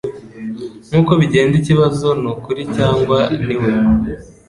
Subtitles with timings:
[0.89, 3.71] Nkuko bigenda ikibazo nukuri cyangwa niwe